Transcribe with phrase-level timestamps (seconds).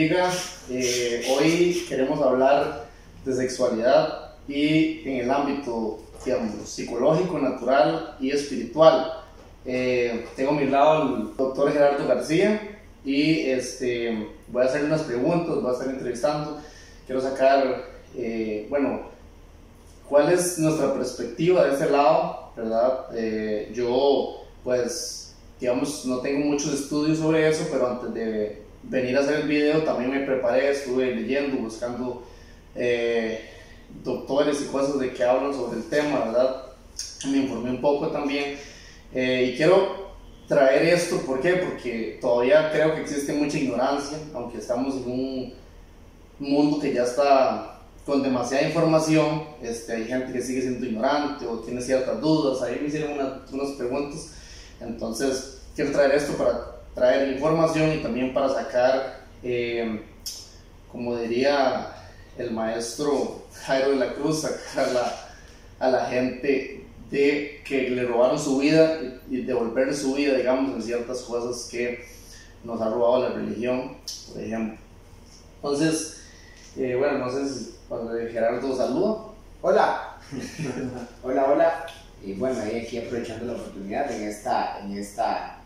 [0.00, 2.86] Eh, hoy queremos hablar
[3.24, 9.12] de sexualidad y en el ámbito, digamos, psicológico, natural y espiritual.
[9.64, 15.02] Eh, tengo a mi lado el doctor Gerardo García y este, voy a hacer unas
[15.02, 16.60] preguntas, voy a estar entrevistando.
[17.04, 17.86] Quiero sacar,
[18.16, 19.00] eh, bueno,
[20.08, 23.06] cuál es nuestra perspectiva de ese lado, ¿verdad?
[23.74, 29.40] yo, pues, digamos, no tengo muchos estudios sobre eso, pero antes de venir a hacer
[29.40, 32.26] el video también me preparé, estuve leyendo, buscando
[32.74, 33.50] eh,
[34.02, 36.66] doctores y cosas de que hablan sobre el tema, ¿verdad?
[37.30, 38.56] Me informé un poco también
[39.12, 40.08] eh, y quiero
[40.46, 41.54] traer esto, ¿por qué?
[41.54, 45.54] Porque todavía creo que existe mucha ignorancia, aunque estamos en un
[46.38, 51.58] mundo que ya está con demasiada información, este, hay gente que sigue siendo ignorante o
[51.58, 53.18] tiene ciertas dudas, ahí me hicieron
[53.52, 54.30] unas preguntas,
[54.80, 60.02] entonces quiero traer esto para traer información y también para sacar, eh,
[60.90, 61.92] como diría
[62.36, 65.28] el maestro Jairo de la Cruz, sacar a la,
[65.78, 68.98] a la gente de que le robaron su vida
[69.30, 72.04] y, devolver su vida, digamos, en ciertas cosas que
[72.64, 73.96] nos ha robado la religión,
[74.32, 74.78] por ejemplo.
[75.56, 76.20] Entonces,
[76.76, 77.74] eh, bueno, no sé si
[78.32, 79.16] Gerardo saluda.
[79.62, 80.18] Hola.
[81.22, 81.86] hola, hola.
[82.22, 85.57] Y bueno, ahí aquí aprovechando la oportunidad en esta, en esta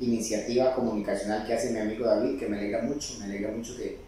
[0.00, 3.98] iniciativa comunicacional que hace mi amigo David, que me alegra mucho, me alegra mucho que,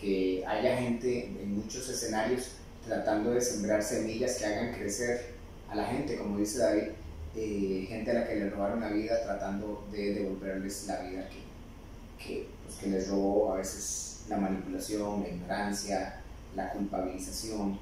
[0.00, 2.52] que haya gente en muchos escenarios
[2.86, 5.34] tratando de sembrar semillas que hagan crecer
[5.70, 6.88] a la gente, como dice David,
[7.36, 12.24] eh, gente a la que le robaron la vida tratando de devolverles la vida que,
[12.24, 16.20] que, pues, que les robó a veces la manipulación, la ignorancia,
[16.54, 17.78] la culpabilización.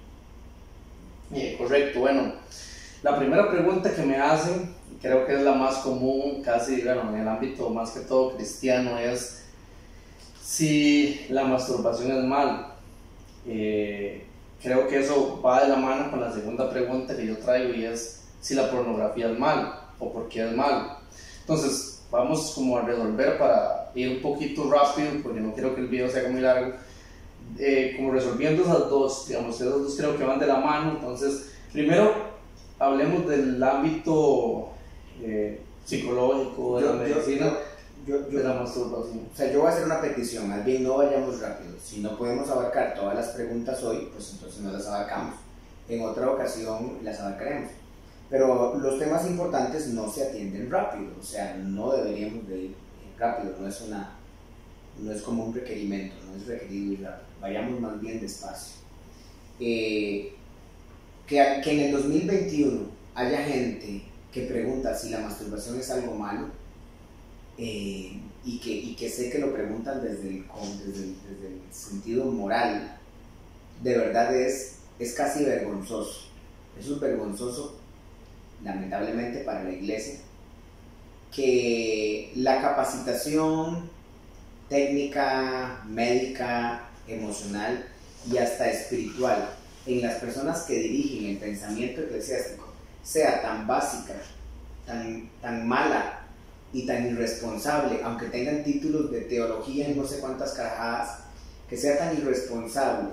[1.58, 2.34] correcto, bueno,
[3.02, 7.20] la primera pregunta que me hacen creo que es la más común, casi, bueno, en
[7.20, 9.44] el ámbito más que todo cristiano, es
[10.40, 12.68] si la masturbación es mal.
[13.46, 14.24] Eh,
[14.62, 17.84] creo que eso va de la mano con la segunda pregunta que yo traigo y
[17.84, 20.98] es si la pornografía es mal o por qué es mal.
[21.40, 25.88] Entonces, vamos como a resolver para ir un poquito rápido, porque no quiero que el
[25.88, 26.74] video sea muy largo,
[27.58, 30.92] eh, como resolviendo esas dos, digamos, esas dos creo que van de la mano.
[30.92, 32.14] Entonces, primero
[32.78, 34.71] hablemos del ámbito
[35.20, 37.52] eh, psicológico, de la medicina,
[38.06, 39.28] yo, de la masturbación.
[39.32, 41.72] O sea, yo voy a hacer una petición, más bien no vayamos rápido.
[41.82, 45.36] Si no podemos abarcar todas las preguntas hoy, pues entonces no las abarcamos.
[45.88, 47.70] En otra ocasión las abarcaremos.
[48.30, 52.74] Pero los temas importantes no se atienden rápido, o sea, no deberíamos de ir
[53.18, 54.16] rápido, no es una
[54.98, 58.76] no es como un requerimiento, no es requerido ir rápido, vayamos más bien despacio.
[59.60, 60.32] Eh,
[61.26, 62.80] que, que en el 2021
[63.14, 66.46] haya gente que pregunta si la masturbación es algo malo
[67.58, 70.44] eh, y, que, sé que lo preguntan desde el,
[70.86, 72.98] desde el, sentido moral,
[73.82, 76.28] de verdad es, es casi vergonzoso.
[76.80, 77.78] Eso es vergonzoso,
[78.64, 80.14] lamentablemente, para la iglesia,
[81.30, 83.90] que la capacitación
[84.68, 87.86] técnica, médica, emocional
[88.30, 89.50] y hasta espiritual
[89.86, 92.71] en las personas que dirigen el pensamiento eclesiástico
[93.02, 94.14] sea tan básica,
[94.86, 96.20] tan, tan mala
[96.72, 101.18] y tan irresponsable, aunque tengan títulos de teología y no sé cuántas carajadas,
[101.68, 103.10] que sea tan irresponsable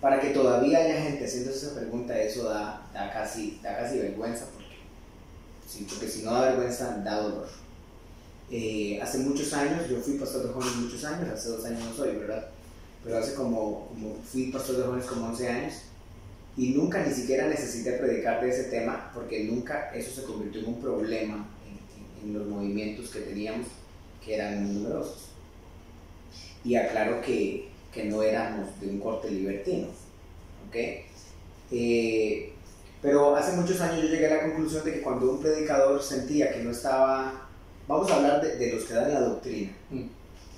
[0.00, 4.46] para que todavía haya gente haciendo esa pregunta, eso da, da, casi, da casi vergüenza,
[4.54, 7.48] porque, porque si no da vergüenza, da dolor.
[8.50, 11.94] Eh, hace muchos años, yo fui pastor de jóvenes muchos años, hace dos años no
[11.94, 12.48] soy, ¿verdad?
[13.04, 15.74] Pero hace como, como fui pastor de jóvenes como 11 años,
[16.58, 20.66] y nunca ni siquiera necesité predicar de ese tema porque nunca eso se convirtió en
[20.66, 21.48] un problema
[22.22, 23.68] en, los movimientos que teníamos,
[24.22, 25.28] que eran muy numerosos.
[26.64, 29.86] Y aclaro que, que no éramos de un corte libertino.
[30.66, 30.76] ¿ok?
[31.70, 32.52] Eh,
[33.00, 36.52] pero hace muchos años yo llegué a la conclusión de que cuando un predicador sentía
[36.52, 37.48] que no estaba,
[37.86, 40.02] vamos a hablar de, de los que dan la doctrina, mm.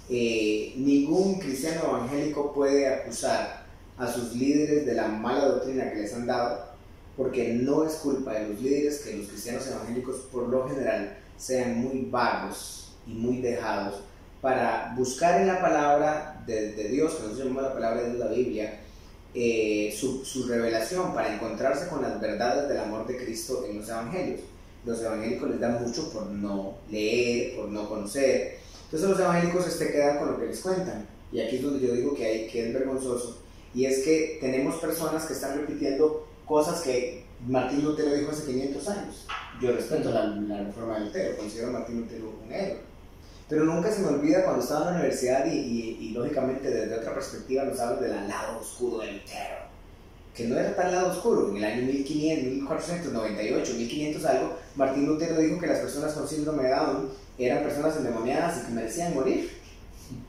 [0.08, 3.59] eh, ningún cristiano evangélico puede acusar
[4.00, 6.64] a sus líderes de la mala doctrina que les han dado,
[7.16, 11.78] porque no es culpa de los líderes que los cristianos evangélicos por lo general sean
[11.82, 14.00] muy vagos y muy dejados
[14.40, 18.80] para buscar en la palabra de, Dios, que nosotros llamamos la palabra de la Biblia,
[19.34, 23.88] eh, su, su, revelación para encontrarse con las verdades del amor de Cristo en los
[23.88, 24.40] evangelios.
[24.86, 28.56] Los evangélicos les dan mucho por no leer, por no conocer.
[28.86, 31.06] Entonces los evangélicos se este, quedan con lo que les cuentan.
[31.30, 33.40] Y aquí es donde yo digo que, hay, que es vergonzoso
[33.74, 38.88] y es que tenemos personas que están repitiendo cosas que Martín Lutero dijo hace 500
[38.88, 39.26] años.
[39.60, 42.90] Yo respeto la, la reforma de Lutero, considero a Martín Lutero un héroe.
[43.48, 47.14] Pero nunca se me olvida cuando estaba en la universidad y, y, lógicamente desde otra
[47.14, 49.56] perspectiva nos hablan del lado oscuro del Lutero,
[50.34, 51.50] que no era tan lado oscuro.
[51.50, 56.62] En el año 1500, 1498, 1500 algo, Martín Lutero dijo que las personas con síndrome
[56.64, 59.50] de Down eran personas endemoniadas y que merecían morir.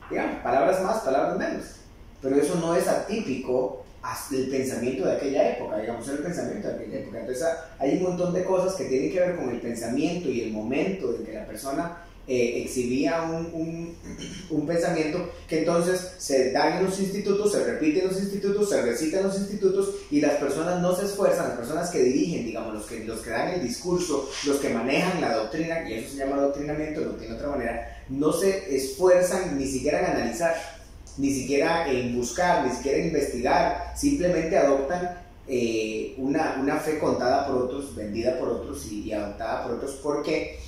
[0.10, 1.81] Digamos, palabras más, palabras menos.
[2.22, 3.84] Pero eso no es atípico
[4.32, 7.20] el pensamiento de aquella época, digamos, el pensamiento de aquella época.
[7.20, 7.48] Entonces
[7.78, 11.16] hay un montón de cosas que tienen que ver con el pensamiento y el momento
[11.16, 11.98] en que la persona
[12.28, 13.96] eh, exhibía un,
[14.52, 18.82] un, pensamiento que entonces se da en los institutos, se repite en los institutos, se
[18.82, 22.74] recita en los institutos y las personas no se esfuerzan, las personas que dirigen, digamos,
[22.74, 26.18] los que, los que dan el discurso, los que manejan la doctrina, y eso se
[26.18, 30.81] llama adoctrinamiento, no tiene otra manera, no se esfuerzan ni siquiera en analizar,
[31.18, 35.18] ni siquiera en buscar, ni siquiera en investigar, simplemente adoptan
[35.48, 40.00] eh, una, una, fe contada por otros, vendida por otros y, y adoptada por otros,
[40.02, 40.60] porque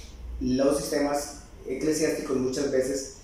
[0.41, 3.17] los sistemas eclesiásticos muchas veces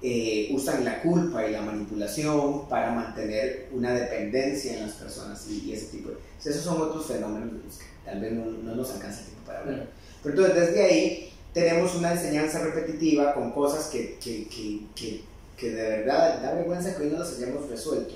[0.00, 5.72] eh, usan la culpa y la manipulación para mantener una dependencia en las personas y,
[5.72, 8.90] ese tipo de Esos son otros fenómenos de los que tal vez no, no nos
[8.92, 9.88] alcanza el tiempo para hablar.
[10.22, 15.24] Pero entonces desde ahí tenemos una enseñanza repetitiva con cosas que, que, que, que,
[15.66, 18.14] de verdad da vergüenza que hoy no las hayamos resuelto.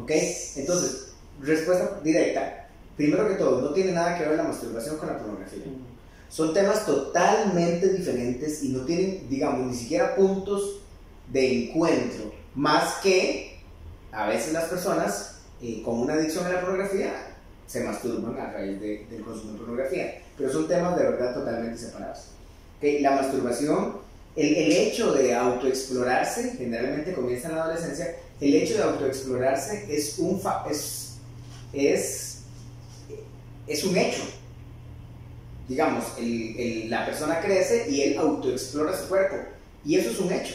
[0.00, 0.10] ¿Ok?
[0.56, 2.68] Entonces, respuesta directa.
[2.96, 5.64] Primero que todo, no tiene nada que ver la masturbación con la pornografía.
[6.28, 10.80] Son temas totalmente diferentes y no tienen, digamos, ni siquiera puntos
[11.30, 13.60] de encuentro, más que
[14.12, 17.12] a veces las personas eh, con una adicción a la pornografía
[17.66, 22.28] se masturban a raíz del consumo de pornografía, pero son temas de verdad totalmente separados.
[22.78, 23.00] ¿Okay?
[23.00, 23.96] La masturbación,
[24.36, 30.18] el, el, hecho de autoexplorarse, generalmente comienza en la adolescencia, el hecho de autoexplorarse es
[30.18, 30.40] un,
[30.70, 31.14] es,
[31.72, 32.38] es,
[33.66, 34.22] es un hecho,
[35.68, 39.36] digamos, el, la persona crece y él autoexplora su cuerpo.
[39.84, 40.54] Y eso es un hecho.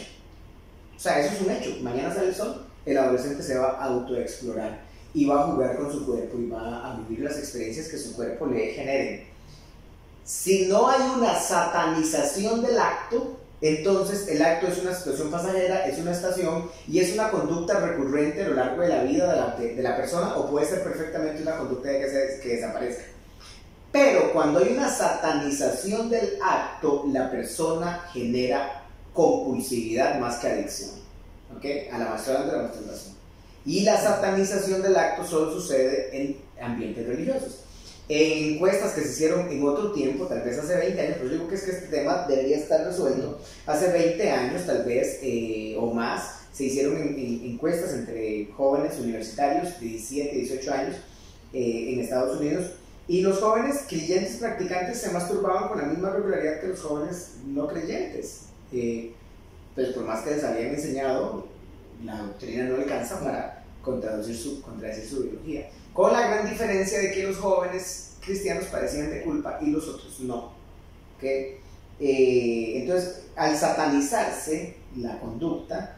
[0.95, 1.77] O sea, eso es un hecho.
[1.81, 4.81] Mañana sale el sol, el adolescente se va a autoexplorar
[5.13, 8.13] y va a jugar con su cuerpo y va a vivir las experiencias que su
[8.15, 9.27] cuerpo le genere.
[10.23, 15.99] Si no hay una satanización del acto, entonces el acto es una situación pasajera, es
[15.99, 19.95] una estación y es una conducta recurrente a lo largo de la vida de la,
[19.95, 23.03] persona o puede ser perfectamente una conducta que, desaparezca.
[23.91, 30.91] Pero cuando hay una satanización del acto, la persona genera compulsividad más que adicción.
[31.55, 31.65] ¿Ok?
[31.93, 33.15] A la de la masturbación.
[33.65, 37.59] Y la satanización del acto solo sucede en ambientes religiosos.
[38.09, 41.35] En encuestas que se hicieron en otro tiempo, tal vez hace 20 años, pero yo
[41.35, 43.39] digo que es que este tema debería estar resuelto.
[43.65, 49.85] Hace 20 años, tal vez, eh, o más, se hicieron encuestas entre jóvenes universitarios de
[49.85, 50.95] 17, 18 años
[51.53, 52.71] eh, en Estados Unidos
[53.07, 57.67] y los jóvenes creyentes practicantes se masturbaban con la misma regularidad que los jóvenes no
[57.67, 58.43] creyentes.
[58.71, 59.13] Eh,
[59.75, 61.47] pues por más que les habían enseñado,
[62.05, 65.69] la doctrina no alcanza para contradecir su, contradecir su biología.
[65.93, 70.19] Con la gran diferencia de que los jóvenes cristianos parecían de culpa y los otros
[70.21, 70.53] no.
[71.17, 71.57] ¿okay?
[71.99, 75.97] Eh, entonces, al satanizarse la conducta,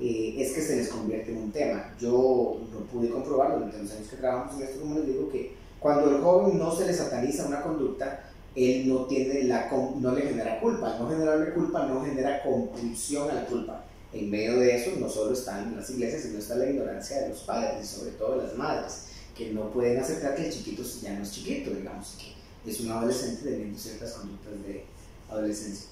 [0.00, 1.94] eh, es que se les convierte en un tema.
[2.00, 5.54] Yo lo pude comprobar durante los años que trabajamos en esto, como les digo, que
[5.78, 8.24] cuando el joven no se le sataniza una conducta,
[8.56, 10.96] él no, tiene la, no le genera culpa.
[10.98, 13.84] No generarle culpa no genera compulsión a la culpa.
[14.12, 17.40] En medio de eso no solo están las iglesias, sino está la ignorancia de los
[17.40, 21.14] padres y sobre todo de las madres, que no pueden aceptar que el chiquito ya
[21.14, 24.84] no es chiquito, digamos, que es un adolescente teniendo ciertas conductas de
[25.28, 25.88] adolescencia.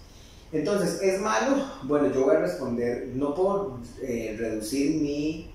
[0.52, 1.64] Entonces, ¿es malo?
[1.84, 5.50] Bueno, yo voy a responder, no por eh, reducir mi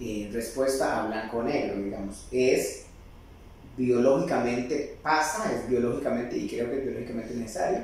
[0.00, 2.84] eh, respuesta a blanco o negro, digamos, es
[3.76, 7.80] biológicamente pasa, es biológicamente, y creo que es biológicamente necesario,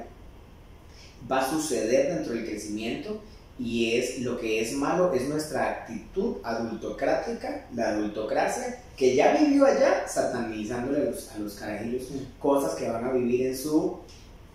[1.31, 3.21] va a suceder dentro del crecimiento
[3.59, 9.67] y es lo que es malo es nuestra actitud adultocrática, la adultocracia, que ya vivió
[9.67, 12.09] allá satanizándole a los, a los carajillos
[12.39, 13.99] cosas que van a vivir en su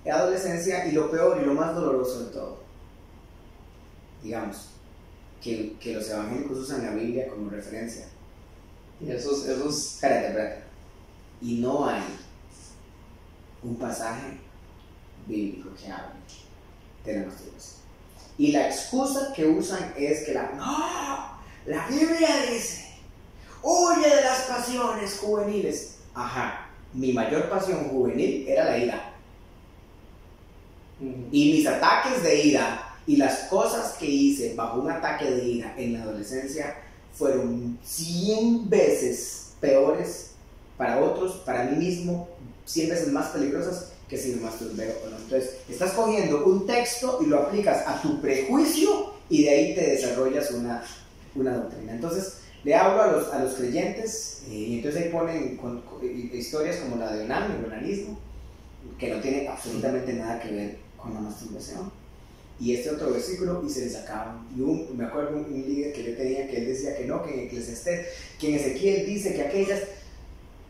[0.05, 2.57] adolescencia y lo peor y lo más doloroso de todo,
[4.23, 4.69] digamos,
[5.43, 8.05] que, que los evangélicos usan la Biblia como referencia.
[8.99, 9.95] Y esos, esos...
[9.95, 10.71] Espérate, espérate
[11.41, 12.03] y no hay
[13.63, 14.37] un pasaje
[15.27, 16.19] bíblico que hable
[17.03, 17.80] de la masturbación.
[18.41, 22.87] Y la excusa que usan es que la, no, la Biblia dice,
[23.61, 25.97] huye de las pasiones juveniles.
[26.15, 29.13] Ajá, mi mayor pasión juvenil era la ira.
[30.99, 35.75] Y mis ataques de ira y las cosas que hice bajo un ataque de ira
[35.77, 36.77] en la adolescencia
[37.13, 40.31] fueron 100 veces peores
[40.77, 42.27] para otros, para mí mismo,
[42.65, 45.15] 100 veces más peligrosas que si me masturbé o no.
[45.15, 49.91] Entonces, estás cogiendo un texto y lo aplicas a tu prejuicio y de ahí te
[49.91, 50.83] desarrollas una,
[51.33, 51.93] una doctrina.
[51.93, 52.33] Entonces,
[52.65, 55.57] le hablo a los, a los creyentes eh, y entonces ahí ponen
[56.33, 58.19] historias como la de Onam, el onanismo,
[58.99, 61.89] que no tiene absolutamente nada que ver con la masturbación.
[62.59, 64.45] Y este otro versículo y se les sacaban.
[64.53, 67.23] Y un, me acuerdo un, un líder que yo tenía que él decía que no,
[67.23, 69.79] que en Eclesiastés, que en Ezequiel dice que aquellas,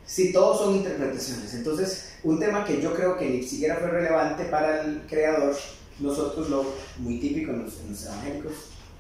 [0.05, 1.55] si todos son interpretaciones.
[1.55, 5.55] Entonces, un tema que yo creo que ni siquiera fue relevante para el creador,
[5.99, 6.65] nosotros lo
[6.97, 8.53] muy típico en los, en evangélicos,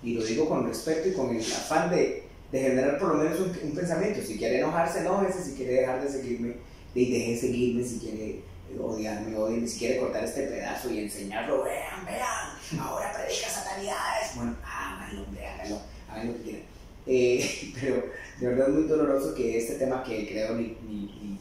[0.03, 3.39] y lo digo con respeto y con el afán de de generar por lo menos
[3.39, 4.21] un, pensamiento.
[4.21, 5.43] Si quiere enojarse, enójese.
[5.43, 6.49] Si quiere dejar de seguirme,
[6.93, 7.83] de, deje de seguirme.
[7.83, 8.41] Si quiere
[8.79, 9.67] odiarme, odie.
[9.67, 14.35] Si quiere cortar este pedazo y enseñarlo, vean, vean, ahora predica satanidades.
[14.35, 16.63] Bueno, háganlo, háganlo, hagan lo que quieran.
[17.07, 18.03] Eh, pero
[18.39, 21.39] de verdad es muy doloroso que este tema que creo mi, mi,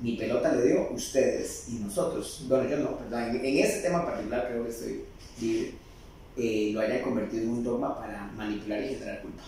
[0.00, 4.04] mi, pelota le dio, ustedes y nosotros, bueno, yo no, perdón, en, en ese tema
[4.04, 5.04] particular creo que estoy
[5.40, 5.72] libre,
[6.36, 9.42] eh, lo hayan convertido en un dogma para manipular y generar culpa.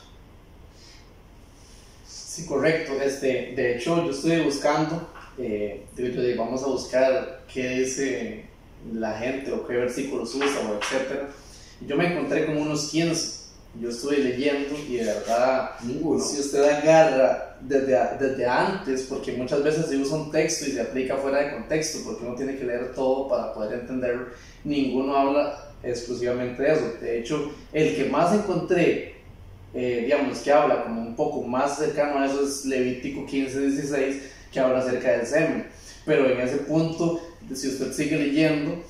[2.07, 2.93] Sí, correcto.
[3.01, 5.85] Este, de hecho, yo estoy buscando, eh,
[6.37, 8.45] vamos a buscar qué dice
[8.93, 11.29] la gente o qué versículos usa o etcétera.
[11.87, 13.43] Yo me encontré con unos 15.
[13.81, 16.23] Yo estuve leyendo y de verdad, Ninguno.
[16.23, 20.81] si usted agarra desde, desde antes, porque muchas veces se usa un texto y se
[20.81, 24.27] aplica fuera de contexto, porque uno tiene que leer todo para poder entenderlo,
[24.65, 26.93] ninguno habla exclusivamente de eso.
[27.01, 29.13] De hecho, el que más encontré
[29.75, 34.23] eh, digamos, que habla como un poco más cercano a eso es Levítico 15, 16,
[34.53, 35.67] que habla acerca del semen.
[36.05, 37.21] Pero en ese punto,
[37.55, 38.83] si usted sigue leyendo,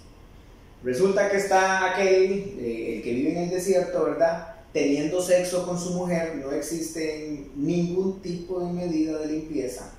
[0.83, 4.60] Resulta que está aquel, eh, el que vive en el desierto, ¿verdad?
[4.73, 9.91] Teniendo sexo con su mujer, no existe ningún tipo de medida de limpieza,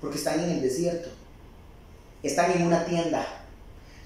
[0.00, 1.10] porque están en el desierto
[2.24, 3.26] están en una tienda,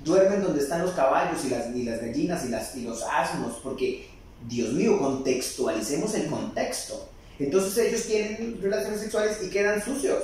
[0.05, 3.61] duermen donde están los caballos y las, y las gallinas y, las, y los asnos,
[3.63, 4.09] porque,
[4.49, 7.09] Dios mío, contextualicemos el contexto.
[7.39, 10.23] Entonces ellos tienen relaciones sexuales y quedan sucios.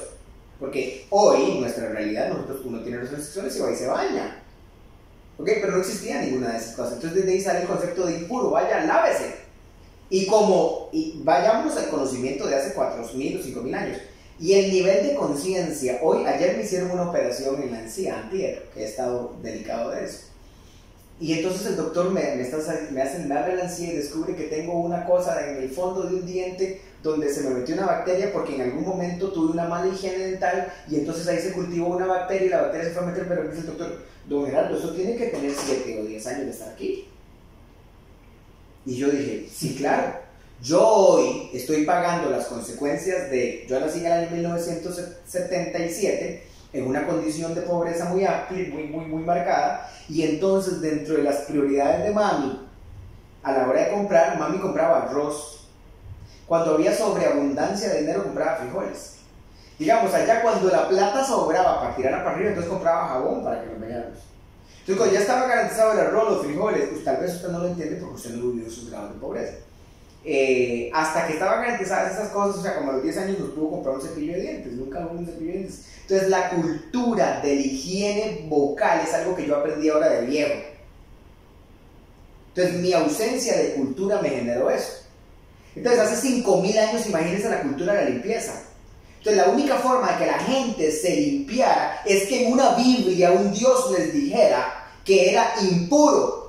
[0.58, 4.42] Porque hoy, nuestra realidad, nosotros uno tiene relaciones sexuales y va y se baña.
[5.38, 5.46] ¿Ok?
[5.46, 6.94] Pero no existía ninguna de esas cosas.
[6.94, 9.43] Entonces desde ahí sale el concepto de impuro, vaya, lávese.
[10.10, 13.98] Y como, y vayamos al conocimiento de hace 4.000 o 5.000 años.
[14.38, 18.68] Y el nivel de conciencia, hoy, ayer me hicieron una operación en la encía, antier,
[18.74, 20.18] que he estado delicado de eso.
[21.20, 22.58] Y entonces el doctor me, me, está,
[22.90, 26.02] me hace, me abre la encía y descubre que tengo una cosa en el fondo
[26.02, 29.68] de un diente donde se me metió una bacteria porque en algún momento tuve una
[29.68, 33.02] mala higiene dental y entonces ahí se cultivó una bacteria y la bacteria se fue
[33.04, 36.26] a meter, pero dice el doctor, don Gerardo, eso tiene que tener 7 o 10
[36.26, 37.08] años de estar aquí.
[38.86, 40.24] Y yo dije, sí, claro.
[40.62, 47.06] Yo hoy estoy pagando las consecuencias de, yo nací en el año 1977 en una
[47.06, 52.04] condición de pobreza muy amplia, muy, muy, muy marcada, y entonces dentro de las prioridades
[52.04, 52.66] de mami,
[53.42, 55.68] a la hora de comprar, mami compraba arroz.
[56.46, 59.16] Cuando había sobreabundancia de dinero, compraba frijoles.
[59.78, 63.66] Digamos, allá cuando la plata sobraba para tirar para arriba, entonces compraba jabón para que
[63.66, 64.18] nos bañáramos.
[64.86, 67.68] Entonces, cuando ya estaba garantizado el arroz, los frijoles, pues tal vez usted no lo
[67.68, 69.54] entiende porque usted no vivió sus grados de pobreza.
[70.26, 73.50] Eh, hasta que estaban garantizadas esas cosas, o sea, como a los 10 años nos
[73.50, 75.86] pudo comprar un cepillo de dientes, nunca hubo un cepillo de dientes.
[76.02, 80.54] Entonces, la cultura de la higiene vocal es algo que yo aprendí ahora de viejo.
[82.48, 85.04] Entonces, mi ausencia de cultura me generó eso.
[85.74, 88.52] Entonces, hace 5000 años, imagínense la cultura de la limpieza.
[89.24, 93.52] Entonces, la única forma de que la gente se limpiara es que una Biblia un
[93.52, 96.44] Dios les dijera que era impuro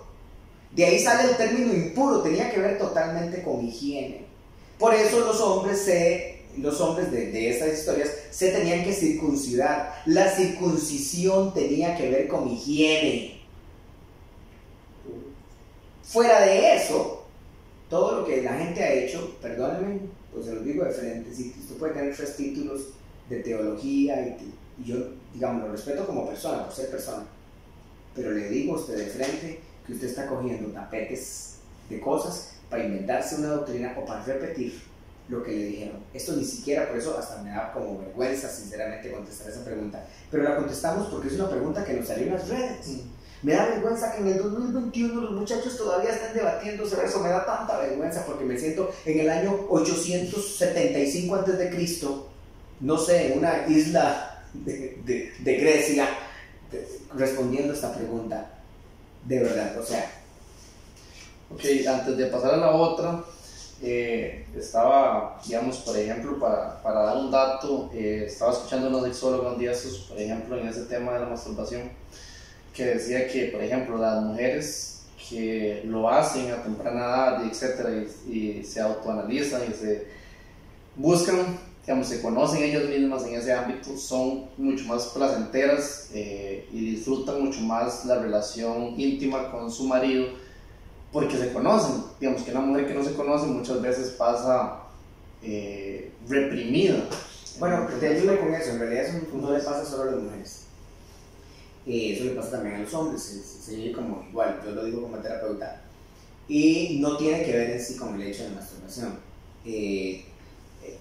[0.75, 4.25] de ahí sale el término impuro, tenía que ver totalmente con higiene.
[4.77, 10.03] Por eso los hombres se, los hombres de, de estas historias se tenían que circuncidar.
[10.05, 13.39] La circuncisión tenía que ver con higiene.
[16.03, 17.25] Fuera de eso,
[17.89, 20.01] todo lo que la gente ha hecho, perdónenme,
[20.35, 22.89] pues se lo digo de frente, si usted puede tener tres títulos
[23.29, 24.53] de teología y
[24.85, 24.97] yo,
[25.33, 27.23] digamos, lo respeto como persona, por ser persona,
[28.13, 31.55] pero le digo a usted de frente que usted está cogiendo tapetes
[31.89, 34.81] de cosas para inventarse una doctrina o para repetir
[35.29, 35.97] lo que le dijeron.
[36.13, 40.05] Esto ni siquiera, por eso hasta me da como vergüenza, sinceramente, contestar esa pregunta.
[40.29, 43.01] Pero la contestamos porque es una pregunta que nos salió en las redes.
[43.45, 47.19] Me da vergüenza que en el 2021 los muchachos todavía estén debatiendo sobre eso.
[47.19, 51.99] Me da tanta vergüenza porque me siento en el año 875 a.C.,
[52.79, 56.09] no sé, en una isla de, de, de Grecia,
[57.15, 58.49] respondiendo a esta pregunta.
[59.23, 60.11] De verdad, o sea.
[61.51, 63.23] Ok, antes de pasar a la otra,
[63.83, 69.03] eh, estaba, digamos, por ejemplo, para, para dar un dato, eh, estaba escuchando a una
[69.03, 69.73] sexóloga un día,
[70.09, 71.91] por ejemplo, en ese tema de la masturbación,
[72.75, 77.89] que decía que, por ejemplo, las mujeres que lo hacen a temprana edad, y etcétera,
[78.29, 80.07] y, se autoanalizan y se
[80.95, 86.91] buscan, digamos, se conocen ellas mismas en ese ámbito, son mucho más placenteras eh, y
[86.91, 90.27] disfrutan mucho más la relación íntima con su marido
[91.11, 92.03] porque se conocen.
[92.19, 94.81] Digamos que una mujer que no se conoce muchas veces pasa
[95.41, 97.07] eh, reprimida.
[97.57, 100.64] Bueno, te ayudo con eso, en realidad eso no le pasa solo a las mujeres.
[101.87, 105.17] Eh, eso le pasa también a los hombres, se, como igual, yo lo digo como
[105.17, 105.81] terapeuta.
[106.47, 109.19] Y no tiene que ver en sí con el hecho de masturbación.
[109.65, 110.25] Eh,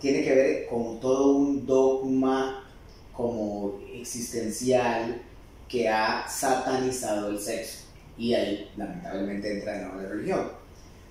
[0.00, 2.64] tiene que ver con todo un dogma
[3.12, 5.22] como existencial
[5.68, 7.84] que ha satanizado el sexo
[8.16, 10.64] y ahí lamentablemente entra de nuevo la religión.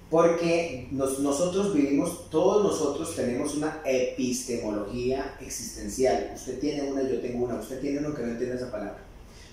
[0.09, 6.31] Porque nosotros vivimos, todos nosotros tenemos una epistemología existencial.
[6.35, 9.02] Usted tiene una, yo tengo una, usted tiene uno que no entiende esa palabra.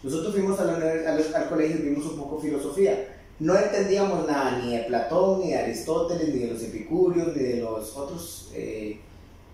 [0.02, 3.16] Nosotros fuimos al, al colegio y vimos un poco filosofía.
[3.38, 7.56] No entendíamos nada ni de Platón, ni de Aristóteles, ni de los epicúreos, ni de
[7.60, 8.98] los otros eh,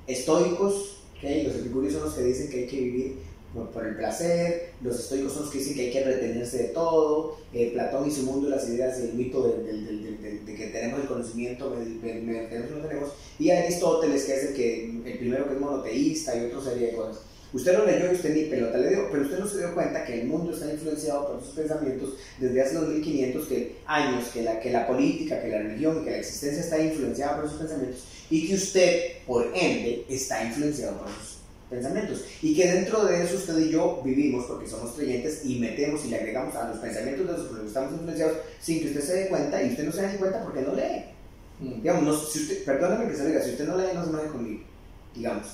[0.07, 1.03] estoicos.
[1.17, 1.45] ¿okay?
[1.45, 3.27] Los epicúreos son los que dicen que hay que vivir
[3.73, 7.37] por, el placer, los estoicos son los que dicen que hay que retenerse de todo,
[7.53, 11.71] eh, Platón y su mundo, las ideas y el mito de, que tenemos el conocimiento,
[11.71, 16.71] no tenemos, y Aristóteles, que es el, que, el primero que es monoteísta y otra
[16.71, 17.23] serie de cosas.
[17.57, 20.05] Usted lo leyó y usted ni pelota le dio, pero usted no se dio cuenta
[20.05, 24.61] que el mundo está influenciado por sus pensamientos desde hace 2500 que, años, que la,
[24.61, 28.47] que la política, que la religión, que la existencia está influenciada por sus pensamientos y
[28.47, 31.39] que usted, por ende, está influenciado por sus
[31.71, 32.27] pensamientos.
[32.43, 36.09] Y que dentro de eso usted y yo vivimos porque somos creyentes y metemos y
[36.09, 39.29] le agregamos a los pensamientos de los que estamos influenciados sin que usted se dé
[39.29, 41.07] cuenta y usted no se da cuenta porque no lee.
[41.61, 41.81] Mm.
[41.81, 44.29] Digamos, no, si usted, perdóname que se diga, si usted no lee, no se mueve
[44.29, 44.61] conmigo,
[45.15, 45.47] digamos.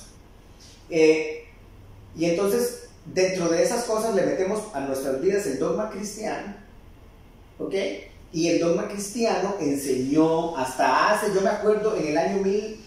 [0.91, 1.42] Eh,
[2.17, 6.55] y entonces, dentro de esas cosas le metemos a nuestras vidas el dogma cristiano,
[7.59, 7.75] ¿ok?
[8.33, 12.83] Y el dogma cristiano enseñó hasta hace, yo me acuerdo, en el año 1000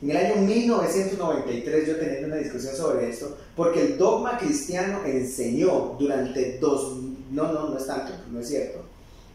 [0.00, 5.96] en el año 1993 yo tenía una discusión sobre esto, porque el dogma cristiano enseñó
[5.98, 6.98] durante dos,
[7.32, 8.84] no, no, no es tanto, no es cierto.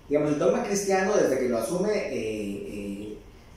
[0.08, 2.83] Digamos, el dogma cristiano desde que lo asume eh, eh,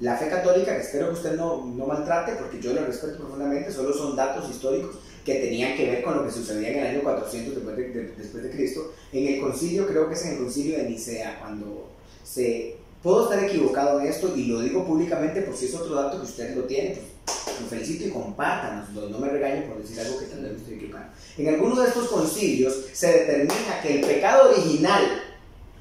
[0.01, 3.73] la fe católica, que espero que usted no, no maltrate, porque yo lo respeto profundamente,
[3.73, 7.03] solo son datos históricos que tenían que ver con lo que sucedía en el año
[7.03, 8.93] 400 después de, después de Cristo.
[9.13, 11.89] En el concilio, creo que es en el concilio de Nicea, cuando
[12.23, 16.19] se Puedo estar equivocado en esto y lo digo públicamente por si es otro dato
[16.19, 20.19] que usted lo tiene, pues lo felicito y compártanos, no, me regañen por decir algo
[20.19, 21.13] que tal vez estoy equivocando.
[21.39, 25.23] En alguno de estos concilios se determina que el pecado original,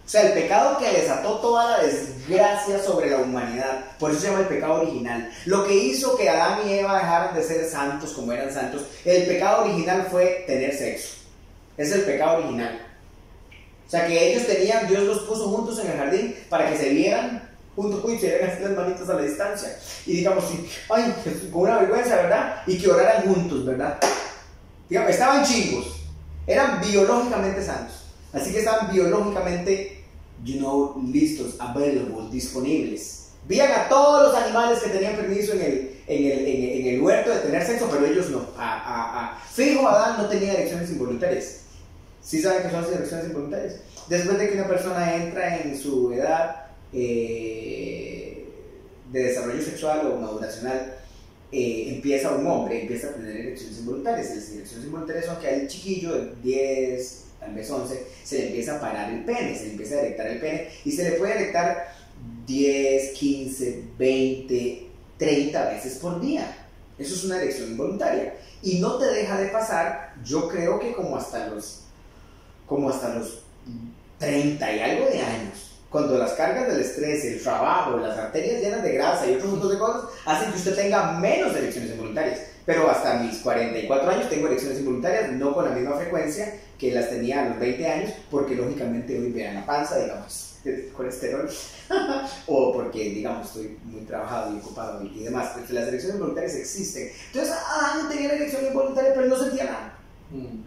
[0.06, 4.28] o sea, el pecado que desató toda la desgracia sobre la humanidad, por eso se
[4.28, 8.12] llama el pecado original, lo que hizo que Adán y Eva dejaran de ser santos
[8.12, 11.16] como eran santos, el pecado original fue tener sexo.
[11.76, 12.82] Es el pecado original.
[13.88, 16.90] O sea que ellos tenían, Dios los puso juntos en el jardín para que se
[16.90, 19.76] vieran juntos y se vieran las manitas a la distancia.
[20.06, 20.46] Y digamos,
[20.90, 21.16] ay,
[21.52, 22.62] con una vergüenza, ¿verdad?
[22.68, 23.98] Y que oraran juntos, ¿verdad?
[24.88, 25.88] Digamos, estaban chingos,
[26.46, 28.06] eran biológicamente sanos.
[28.36, 29.95] Así que estaban biológicamente,
[30.46, 33.32] you know, listos, available, disponibles.
[33.48, 37.32] Vían a todos los animales que tenían permiso en el, en el, en el, huerto
[37.32, 38.48] de tener sexo, pero ellos no.
[39.54, 41.62] Fijo Adán no tenía elecciones involuntarias.
[42.22, 43.76] Sí saben que son las elecciones involuntarias.
[44.08, 48.48] Después de que una persona entra en su edad eh,
[49.12, 50.96] de desarrollo sexual o maduracional,
[51.52, 54.36] eh, empieza un hombre, empieza a tener elecciones involuntarias.
[54.36, 58.78] Las elecciones involuntarias son que al chiquillo de 10, tal vez 11, se le empieza
[58.78, 61.36] a parar el pene, se le empieza a erectar el pene y se le puede
[61.36, 61.94] erectar
[62.46, 66.68] 10, 15, 20, 30 veces por día.
[66.98, 68.36] Eso es una elección involuntaria.
[68.62, 71.82] Y no te deja de pasar, yo creo que como hasta los
[72.66, 73.44] como hasta los
[74.18, 78.82] 30 y algo de años, cuando las cargas del estrés, el trabajo, las arterias llenas
[78.82, 82.40] de grasa y otros montón de cosas hacen que usted tenga menos elecciones involuntarias.
[82.66, 87.10] Pero hasta mis 44 años tengo elecciones involuntarias, no con la misma frecuencia que las
[87.10, 91.50] tenía a los 20 años, porque lógicamente hoy vean la panza, digamos, el colesterol,
[92.48, 95.50] o porque, digamos, estoy muy trabajado y ocupado y, demás.
[95.50, 97.12] Entonces, las elecciones involuntarias existen.
[97.28, 100.00] Entonces, ah, no tenía la elección involuntaria, pero no sentía nada.
[100.32, 100.64] Mm.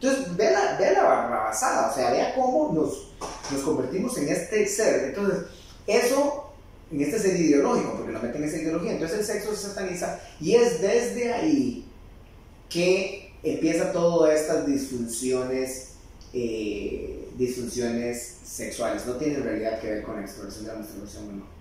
[0.00, 3.10] Entonces, vea la, vea la barrabasada, o sea, vea cómo nos,
[3.50, 5.04] nos convertimos en este ser.
[5.04, 5.46] Entonces,
[5.86, 6.37] eso,
[6.90, 10.20] en este ser ideológico, porque lo meten en esa ideología, entonces el sexo se sataniza
[10.40, 11.84] y es desde ahí
[12.68, 15.94] que empieza todas estas disfunciones,
[16.32, 19.06] eh, disfunciones sexuales.
[19.06, 21.58] No tiene en realidad que ver con la exploración de la masturbación o no.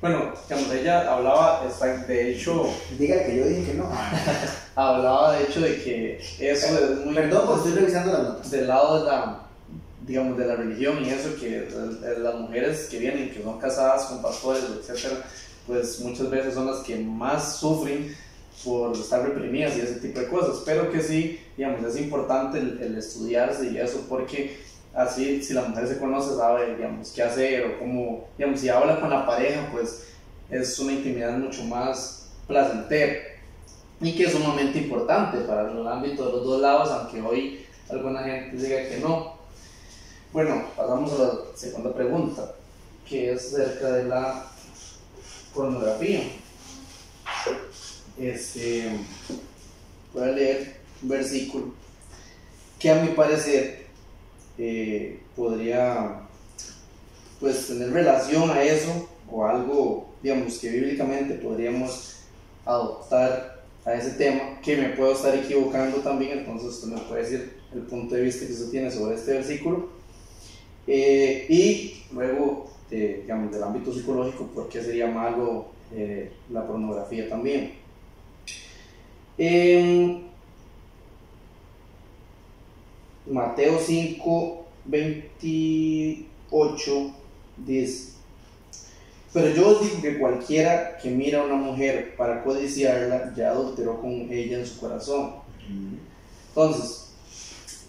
[0.00, 1.66] Bueno, digamos, ella hablaba,
[2.06, 2.68] de hecho...
[2.98, 3.90] Dígale que yo dije que no.
[4.76, 7.14] hablaba de hecho de que eso es muy...
[7.14, 8.50] Perdón, pues estoy revisando las notas.
[8.50, 9.45] Del lado de la,
[10.06, 11.68] digamos, de la religión y eso, que
[12.18, 15.22] las mujeres que vienen, que son casadas con pastores, etcétera,
[15.66, 18.14] pues muchas veces son las que más sufren
[18.64, 22.80] por estar reprimidas y ese tipo de cosas, pero que sí, digamos, es importante el,
[22.80, 24.56] el estudiarse y eso porque
[24.94, 29.00] así si la mujer se conoce sabe, digamos, qué hacer o cómo, digamos, si habla
[29.00, 30.06] con la pareja, pues
[30.50, 33.16] es una intimidad mucho más placentera
[34.00, 38.22] y que es sumamente importante para el ámbito de los dos lados, aunque hoy alguna
[38.22, 39.35] gente diga que no.
[40.36, 42.54] Bueno, pasamos a la segunda pregunta,
[43.08, 44.46] que es acerca de la
[45.54, 46.24] pornografía.
[48.18, 48.98] Este,
[50.12, 51.72] voy a leer un versículo
[52.78, 53.86] que a mi parecer
[54.58, 56.20] eh, podría
[57.40, 62.16] pues tener relación a eso o algo, digamos, que bíblicamente podríamos
[62.66, 67.56] adoptar a ese tema, que me puedo estar equivocando también, entonces usted me puede decir
[67.72, 69.95] el punto de vista que usted tiene sobre este versículo.
[70.86, 77.74] Eh, y luego, digamos, del ámbito psicológico, ¿por qué sería malo eh, la pornografía también?
[83.28, 87.14] Mateo 5, 28
[87.56, 88.16] dice,
[89.36, 94.00] pero yo os digo que cualquiera que mira a una mujer para codiciarla ya adulteró
[94.00, 95.34] con ella en su corazón.
[96.48, 97.08] Entonces,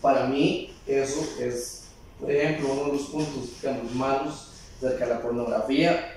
[0.01, 1.76] para mí eso es,
[2.19, 6.13] por ejemplo, uno de los puntos digamos, malos acerca de la pornografía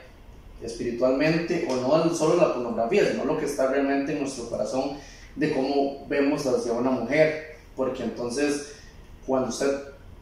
[0.63, 4.97] espiritualmente, o no solo la pornografía, sino lo que está realmente en nuestro corazón
[5.37, 8.73] de cómo vemos hacia una mujer, porque entonces
[9.27, 9.71] cuando usted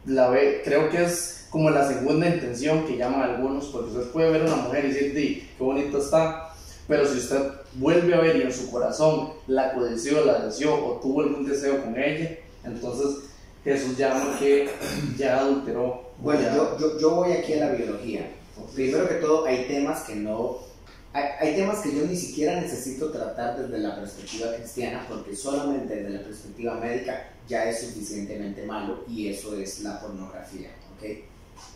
[0.05, 4.11] la ve, creo que es como la segunda intención que llama a algunos, porque usted
[4.11, 6.53] puede ver a una mujer y decir, di, qué bonita está,
[6.87, 7.41] pero si usted
[7.75, 11.83] vuelve a ver y en su corazón la codeció, la deseó o tuvo algún deseo
[11.83, 13.28] con ella, entonces
[13.63, 14.69] Jesús llama que
[15.17, 16.09] ya adulteró.
[16.19, 18.31] Bueno, Yo, yo, yo voy aquí a la biología.
[18.73, 20.69] Primero que todo, hay temas que no
[21.11, 26.11] hay, temas que yo ni siquiera necesito tratar desde la perspectiva cristiana porque solamente desde
[26.11, 30.69] la perspectiva médica ya es suficientemente malo y eso es la pornografía.
[30.95, 31.25] ¿okay?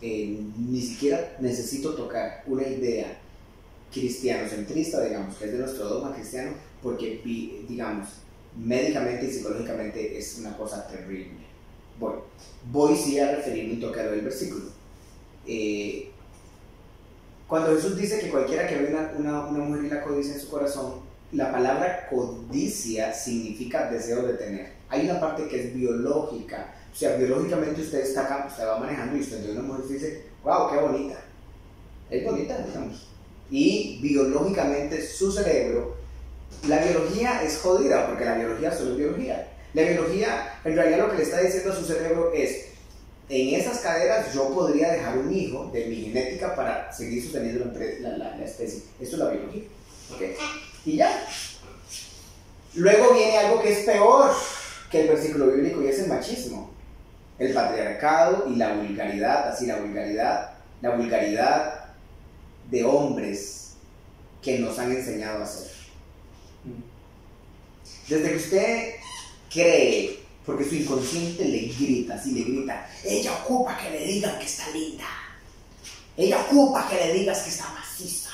[0.02, 3.18] Eh, ni siquiera necesito tocar una idea
[3.92, 7.22] cristiano-centrista, digamos, que es de nuestro dogma cristiano, porque,
[7.68, 8.10] digamos,
[8.56, 11.43] médicamente y psicológicamente es una cosa terrible.
[12.00, 12.14] Voy,
[12.72, 14.66] voy sí a referirme y tocar el versículo.
[15.46, 16.12] Eh,
[17.48, 20.50] cuando Jesús dice que cualquiera que ve una, una, mujer y la codicia en su
[20.50, 21.02] corazón,
[21.32, 24.74] la palabra codicia significa deseo de tener.
[24.90, 26.74] Hay una parte que es biológica.
[26.92, 29.94] O sea, biológicamente usted está acá, usted va manejando y usted ve una mujer y
[29.94, 31.20] dice, wow, qué bonita.
[32.10, 33.08] Es bonita, digamos.
[33.50, 35.96] Y biológicamente su cerebro,
[36.68, 39.48] la biología es jodida, porque la biología solo es biología.
[39.74, 42.68] La biología, en realidad lo que le está diciendo a su cerebro es,
[43.30, 47.66] en esas caderas yo podría dejar un hijo de mi genética para seguir sosteniendo
[48.02, 48.84] la, especie.
[49.00, 49.64] Esto es la biología.
[50.14, 50.36] ¿Okay?
[50.86, 51.26] Y ya.
[52.76, 54.32] Luego viene algo que es peor
[54.90, 56.72] que el versículo bíblico y es el machismo.
[57.40, 61.86] El patriarcado y la vulgaridad, así la vulgaridad, la vulgaridad
[62.70, 63.72] de hombres
[64.42, 65.72] que nos han enseñado a hacer.
[68.08, 68.94] Desde que usted
[69.52, 74.46] cree porque su inconsciente le grita, así le grita, ella ocupa que le digan que
[74.46, 75.06] está linda.
[76.16, 78.30] Ella ocupa que le digas que está maciza.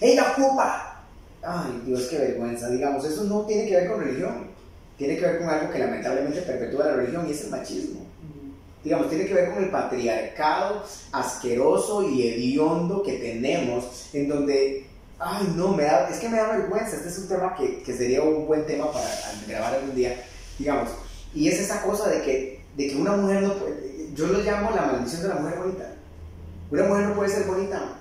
[0.00, 1.02] Ella ocupa...
[1.42, 2.68] Ay, Dios, qué vergüenza.
[2.70, 4.50] Digamos, eso no tiene que ver con religión.
[4.98, 8.00] Tiene que ver con algo que lamentablemente perpetúa la religión y es el machismo.
[8.82, 14.86] Digamos, tiene que ver con el patriarcado asqueroso y hediondo que tenemos, en donde
[15.18, 17.96] ay no, me da, es que me da vergüenza, este es un tema que, que
[17.96, 19.08] sería un buen tema para
[19.46, 20.22] grabar algún día,
[20.58, 20.90] digamos,
[21.34, 24.70] y es esa cosa de que, de que una mujer no puede, yo lo llamo
[24.70, 25.90] la maldición de la mujer bonita.
[26.70, 27.98] Una mujer no puede ser bonita,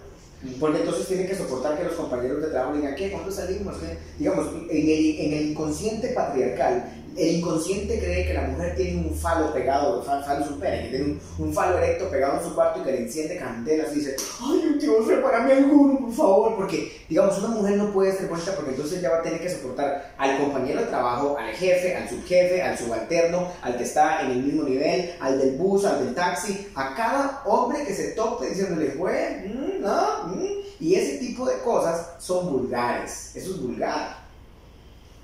[0.60, 3.12] porque entonces tiene que soportar que los compañeros de trabajo digan, ¿qué?
[3.12, 3.76] ¿Cuándo salimos?
[4.18, 9.16] Digamos, en el, en el inconsciente patriarcal, el inconsciente cree que la mujer tiene un
[9.16, 12.80] falo pegado, falo, su pene, que tiene un, un, falo erecto pegado en su cuarto
[12.80, 17.38] y que le enciende candelas y dice, ay Dios, repárame alguno, por favor, porque digamos,
[17.40, 20.38] una mujer no puede ser bonita porque entonces ya va a tener que soportar al
[20.40, 24.64] compañero de trabajo, al jefe, al subjefe, al subalterno, al que está en el mismo
[24.64, 29.46] nivel, al del bus, al del taxi, a cada hombre que se tope diciéndole, fue,
[29.48, 30.48] mm, no, mm",
[30.80, 34.23] y ese tipo de cosas son vulgares, eso es vulgar.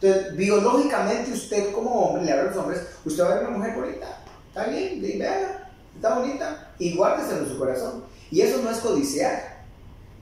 [0.02, 3.58] Entonces, biológicamente usted como hombre, le habla a los hombres, usted va a ver una
[3.58, 8.04] mujer bonita, está bien, véala, está bonita, y guárdeselo en su corazón.
[8.32, 9.60] Y eso no es codiciar.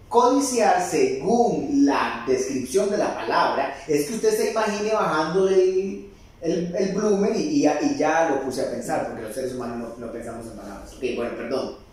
[0.09, 6.09] Codiciar, según la descripción de la palabra, es que usted se imagine bajando el,
[6.41, 10.05] el, blumen y, ya, y, ya, lo puse a pensar, porque los seres humanos no,
[10.05, 10.93] no pensamos en palabras.
[10.93, 11.86] Ok, bueno, perdón.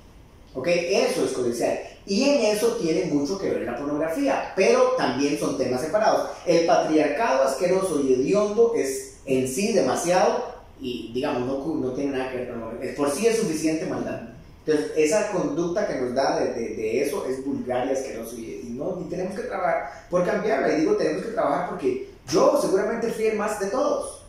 [0.55, 1.81] Ok, eso es codiciar.
[2.07, 6.31] Y en eso tiene mucho que ver la pornografía, pero también son temas separados.
[6.47, 12.31] El patriarcado asqueroso y hediondo es en sí demasiado y, digamos, no, no tiene nada
[12.31, 14.21] que ver con Por sí es suficiente maldad.
[14.67, 18.99] Entonces, esa conducta que nos da de, de, eso es vulgar y asqueroso y, no,
[19.01, 20.73] y tenemos que trabajar por cambiarla.
[20.73, 24.23] Y digo, tenemos que trabajar porque yo seguramente fui el más de todos.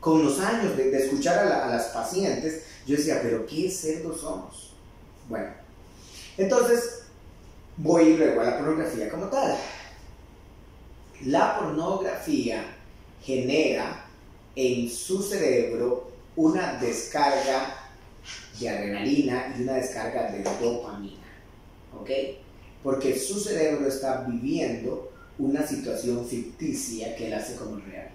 [0.00, 4.20] Con los años de, de escuchar a, a, las pacientes, yo decía, pero ¿qué cerdos
[4.20, 4.74] somos?
[5.28, 5.48] Bueno,
[6.38, 7.04] entonces
[7.76, 9.56] voy luego a la pornografía como tal.
[11.24, 12.64] La pornografía
[13.22, 14.04] genera
[14.54, 17.90] en su cerebro una descarga
[18.58, 21.26] de adrenalina y una descarga de dopamina.
[21.98, 22.10] ¿Ok?
[22.82, 28.10] Porque su cerebro está viviendo una situación ficticia que él hace como real.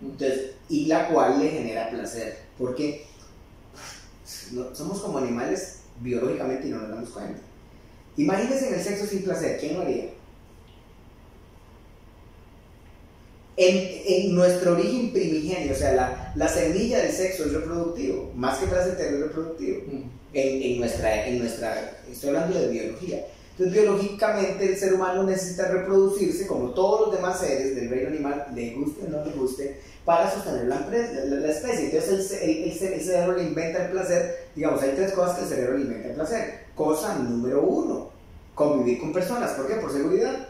[0.00, 2.38] Entonces, y la cual le genera placer.
[2.58, 3.06] Porque
[4.72, 7.40] somos como animales biológicamente y no nos damos cuenta.
[8.16, 10.06] Imagínense en el sexo sin placer, ¿quién lo haría?
[13.58, 18.66] En, nuestro origen primigenio, o sea, la, la, semilla del sexo es reproductivo, más que
[18.66, 19.82] placentero es reproductivo.
[19.86, 20.02] Mm.
[20.34, 23.26] En, en, nuestra, en nuestra, estoy hablando de biología.
[23.58, 28.48] Entonces, biológicamente el ser humano necesita reproducirse como todos los demás seres del reino animal,
[28.54, 31.86] le guste o no le guste, para sostener la, la, especie.
[31.86, 34.48] Entonces, el, cerebro le inventa el placer.
[34.54, 36.66] Digamos, hay tres cosas que el cerebro le inventa el placer.
[36.74, 38.10] Cosa número uno,
[38.54, 39.52] convivir con personas.
[39.52, 39.76] ¿Por qué?
[39.76, 40.48] Por seguridad.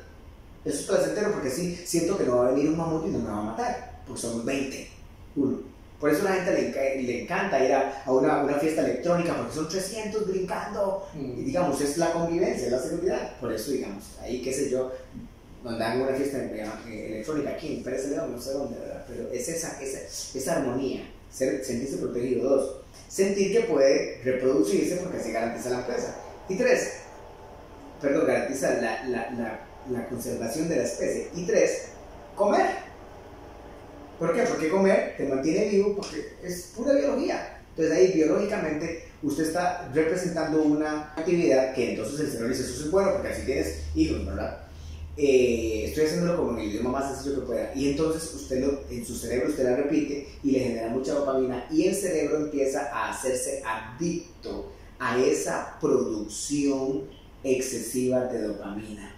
[0.65, 3.21] Eso es placentero porque sí, siento que no va a venir un mamut y no
[3.21, 4.89] me va a matar, porque somos 20,
[5.37, 5.76] uno.
[6.01, 9.35] Por eso a la gente le, le encanta ir a, a una, una, fiesta electrónica,
[9.37, 11.39] porque son 300 brincando, mm.
[11.39, 13.39] y digamos, es la convivencia, es la seguridad.
[13.41, 14.93] Por eso, digamos, ahí, qué sé yo,
[15.65, 19.05] mandan una fiesta eh, electrónica aquí en Pérez León, no sé dónde, ¿verdad?
[19.09, 20.01] Pero es esa, esa,
[20.39, 22.49] esa armonía, ser, sentirse protegido.
[22.49, 22.77] Dos,
[23.09, 26.17] sentir que puede reproducirse porque así garantiza la empresa.
[26.49, 26.93] Y tres,
[28.03, 31.29] perdón, garantiza la, la, la la conservación de la especie.
[31.35, 31.89] Y tres,
[32.35, 32.86] comer.
[34.19, 34.43] ¿Por qué?
[34.43, 37.63] Porque comer te mantiene vivo porque es pura biología.
[37.71, 42.91] Entonces ahí biológicamente usted está representando una actividad que entonces el cerebro dice, eso es
[42.91, 44.67] bueno porque así tienes hijos, ¿verdad?
[45.19, 47.73] Eh, estoy haciéndolo como en el idioma más sencillo que pueda.
[47.75, 51.67] Y entonces usted lo, en su cerebro usted la repite y le genera mucha dopamina
[51.71, 57.05] y el cerebro empieza a hacerse adicto a esa producción
[57.43, 59.16] excesiva de dopamina.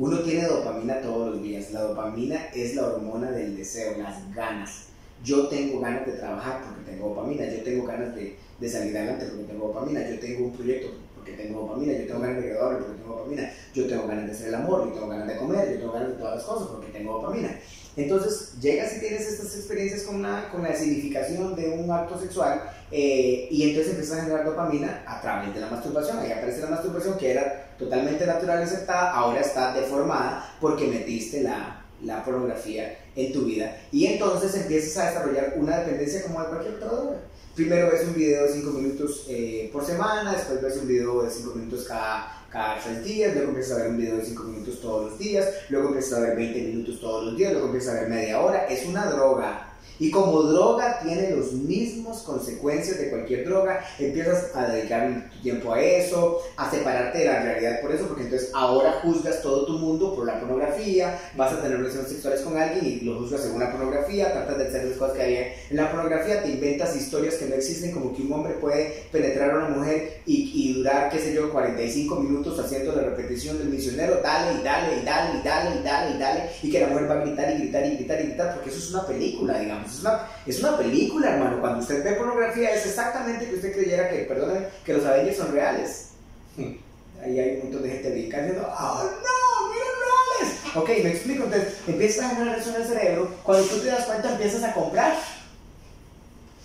[0.00, 1.72] Uno tiene dopamina todos los días.
[1.72, 4.84] La dopamina es la hormona del deseo, las ganas.
[5.22, 7.44] Yo tengo ganas de trabajar porque tengo dopamina.
[7.44, 10.08] Yo tengo ganas de, de salir adelante porque tengo dopamina.
[10.08, 11.92] Yo tengo un proyecto porque tengo dopamina.
[11.92, 13.52] Yo tengo ganas de graduarme porque tengo dopamina.
[13.74, 14.86] Yo tengo ganas de hacer el amor.
[14.86, 15.70] Yo tengo ganas de comer.
[15.70, 17.60] Yo tengo ganas de todas las cosas porque tengo dopamina.
[17.94, 22.62] Entonces, llegas y tienes estas experiencias con, una, con la significación de un acto sexual
[22.90, 26.18] eh, y entonces empiezas a generar dopamina a través de la masturbación.
[26.18, 31.42] Ahí aparece la masturbación que era totalmente natural y aceptada, ahora está deformada porque metiste
[31.42, 33.76] la, la pornografía en tu vida.
[33.92, 37.16] Y entonces empiezas a desarrollar una dependencia como de cualquier otra droga.
[37.54, 41.30] Primero ves un video de 5 minutos eh, por semana, después ves un video de
[41.30, 44.80] 5 minutos cada cada tres días, luego empiezas a ver un video de 5 minutos
[44.80, 48.00] todos los días, luego empiezas a ver 20 minutos todos los días, luego empiezas a
[48.00, 48.66] ver media hora.
[48.66, 49.69] Es una droga.
[49.98, 55.72] Y como droga tiene los mismos consecuencias de cualquier droga, empiezas a dedicar tu tiempo
[55.72, 59.74] a eso, a separarte de la realidad por eso, porque entonces ahora juzgas todo tu
[59.74, 63.60] mundo por la pornografía, vas a tener relaciones sexuales con alguien y lo juzgas según
[63.60, 65.36] la pornografía, tratas de hacer las cosas que hay
[65.70, 69.50] en la pornografía, te inventas historias que no existen, como que un hombre puede penetrar
[69.50, 73.68] a una mujer y, y durar, qué sé yo, 45 minutos haciendo la repetición del
[73.68, 76.86] misionero, dale y dale y dale y dale y dale y dale, y que la
[76.88, 79.58] mujer va a gritar y gritar y gritar y gritar, porque eso es una película,
[79.58, 81.60] digamos es una, es una película, hermano.
[81.60, 85.52] Cuando usted ve pornografía es exactamente que usted creyera que, perdóname, que los Avengers son
[85.52, 86.08] reales.
[87.22, 89.70] Ahí hay un montón de gente brincando diciendo, ¡oh no!
[89.70, 90.60] ¡Miren reales!
[90.74, 91.44] Ok, me explico.
[91.44, 93.34] Entonces, empiezas a generar eso en el cerebro.
[93.42, 95.14] Cuando tú te das cuenta, empiezas a comprar.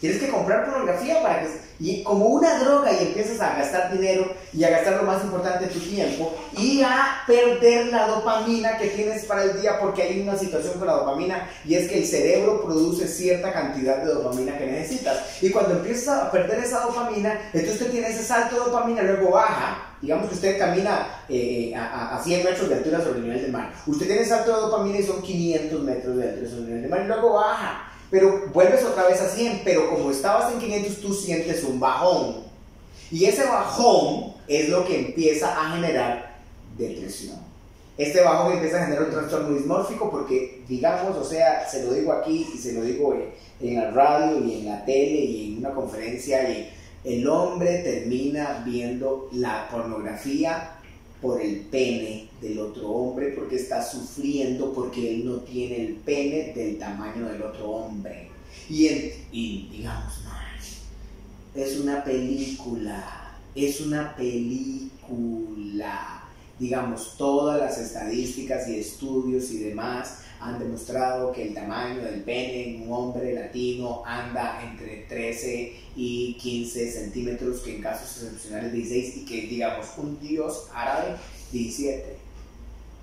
[0.05, 1.47] Tienes que comprar pornografía para que
[1.79, 5.65] y como una droga y empiezas a gastar dinero y a gastar lo más importante
[5.65, 10.37] tu tiempo y a perder la dopamina que tienes para el día porque hay una
[10.37, 14.67] situación con la dopamina y es que el cerebro produce cierta cantidad de dopamina que
[14.67, 15.41] necesitas.
[15.41, 19.31] Y cuando empiezas a perder esa dopamina entonces usted tiene ese salto de dopamina luego
[19.31, 19.91] baja.
[20.01, 23.51] Digamos que usted camina eh, a, a, 100 metros de altura sobre el nivel del
[23.51, 23.73] mar.
[23.87, 26.91] Usted tiene salto de dopamina y son 500 metros de altura sobre el nivel del
[26.91, 31.01] mar y luego baja pero vuelves otra vez a 100, pero como estabas en 500
[31.01, 32.45] tú sientes un bajón.
[33.11, 36.37] Y ese bajón es lo que empieza a generar
[36.77, 37.35] depresión.
[37.97, 42.13] Este bajón empieza a generar un trastorno dismórfico porque, digamos, o sea, se lo digo
[42.13, 43.17] aquí y se lo digo
[43.59, 46.69] en, la radio y en la tele y en una conferencia, y
[47.03, 50.74] el hombre termina viendo la pornografía
[51.25, 56.53] por el pene del otro hombre, porque está sufriendo porque él no tiene el pene
[56.53, 58.29] del tamaño del otro hombre.
[58.69, 58.87] Y,
[59.31, 60.21] y digamos,
[61.55, 64.91] es una película, es una película.
[66.59, 72.75] Digamos, todas las estadísticas y estudios y demás han demostrado que el tamaño del pene
[72.75, 79.17] en un hombre latino anda entre 13 y 15 centímetros, que en casos excepcionales 16,
[79.17, 81.15] y que digamos un dios árabe
[81.51, 82.17] 17.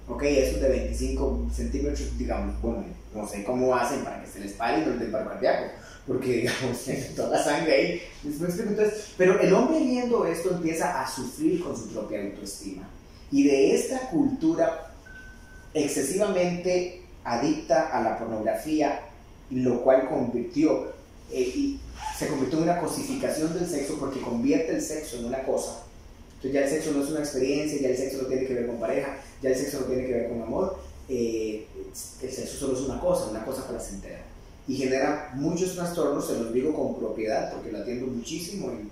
[0.09, 4.53] Ok, esos de 25 centímetros, digamos, bueno, no sé cómo hacen para que se les
[4.53, 5.73] pare y no les paro cardíaco,
[6.07, 6.85] porque digamos,
[7.17, 8.03] toda la sangre ahí.
[8.25, 12.89] Entonces, pero el hombre viendo esto empieza a sufrir con su propia autoestima.
[13.31, 14.93] Y de esta cultura
[15.75, 19.01] excesivamente adicta a la pornografía,
[19.51, 20.93] lo cual convirtió,
[21.31, 21.81] eh, y
[22.19, 25.85] se convirtió en una cosificación del sexo porque convierte el sexo en una cosa.
[26.37, 28.67] Entonces ya el sexo no es una experiencia, ya el sexo no tiene que ver
[28.67, 31.67] con pareja, ya el sexo no tiene que ver con amor, eh,
[32.23, 34.23] el sexo solo es una cosa, una cosa placentera.
[34.67, 38.91] Y genera muchos trastornos, se los digo con propiedad porque lo atiendo muchísimo en,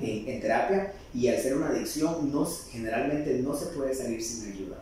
[0.00, 4.52] en, en terapia, y al ser una adicción no, generalmente no se puede salir sin
[4.52, 4.76] ayuda.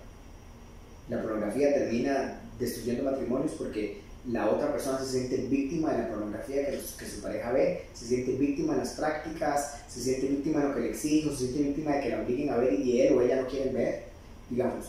[1.09, 6.67] La pornografía termina destruyendo matrimonios porque la otra persona se siente víctima de la pornografía
[6.67, 10.69] que, que, su pareja ve, se siente víctima de las prácticas, se siente víctima de
[10.69, 13.15] lo que le exijo, se siente víctima de que la obliguen a ver y él
[13.15, 14.05] o ella no quieren ver,
[14.49, 14.87] digamos.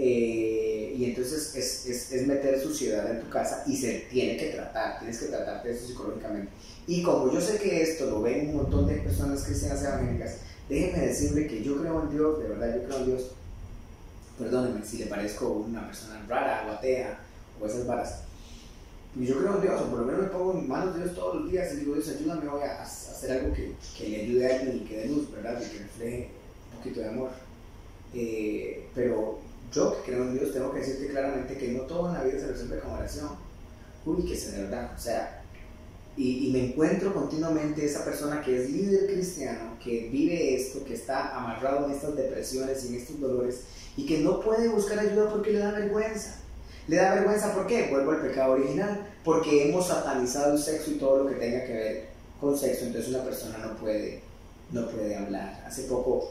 [0.00, 4.50] Eh, y entonces es, es, es, meter suciedad en tu casa y se tiene que
[4.50, 6.52] tratar, tienes que tratarte eso psicológicamente.
[6.86, 10.36] Y como yo sé que esto lo ven un montón de personas cristianas evangélicas,
[10.68, 13.30] déjenme decirle que yo creo en Dios, de verdad yo creo en Dios,
[14.38, 17.18] perdónenme si le parezco una persona rara o atea
[17.60, 18.22] o esas varas.
[19.16, 21.14] Y yo creo en Dios, o por lo menos me pongo en manos de Dios
[21.14, 24.46] todos los días y digo, Dios, ayúdame hoy a, hacer algo que, que, le ayude
[24.46, 25.60] a alguien y que dé luz, ¿verdad?
[25.60, 26.30] Y que refleje
[26.70, 27.30] un poquito de amor.
[28.14, 29.40] Eh, pero
[29.72, 32.38] yo que creo en Dios tengo que decirte claramente que no todo en la vida
[32.38, 33.30] se resuelve con oración.
[34.06, 34.92] Uy, que es de verdad.
[34.96, 35.42] O sea,
[36.16, 40.94] y, y, me encuentro continuamente esa persona que es líder cristiano, que vive esto, que
[40.94, 43.62] está amarrado en estas depresiones y en estos dolores
[43.98, 46.36] y que no puede buscar ayuda porque le da vergüenza.
[46.86, 47.88] Le da vergüenza, ¿por qué?
[47.90, 51.72] Vuelvo al pecado original, porque hemos satanizado el sexo y todo lo que tenga que
[51.72, 52.08] ver
[52.40, 54.22] con sexo, entonces una persona no puede,
[54.70, 55.64] no puede hablar.
[55.66, 56.30] Hace poco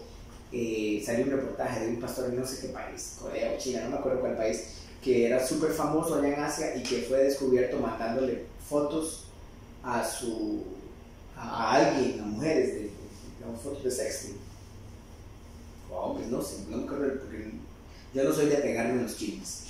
[0.53, 3.82] eh, salió un reportaje de un pastor en no sé qué país, Corea o China,
[3.84, 7.25] no me acuerdo cuál país, que era súper famoso allá en Asia y que fue
[7.25, 9.25] descubierto mandándole fotos
[9.84, 10.63] a su
[11.36, 12.91] a, alguien, a mujeres, de,
[13.62, 14.47] fotos de sexting
[15.91, 17.51] hombres, no sé, no me acuerdo porque
[18.17, 19.62] yo no soy de pegarme en los chiles.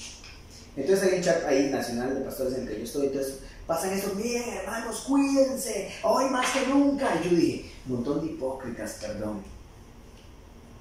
[0.78, 3.92] Entonces hay un chat ahí nacional de pastores en el que yo estoy, entonces pasan
[3.92, 7.20] esto, miren hermanos, cuídense, hoy más que nunca.
[7.20, 9.44] Y yo dije, montón de hipócritas, perdón.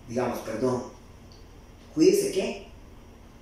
[0.09, 0.85] Digamos, perdón.
[1.94, 2.68] Cuídese qué?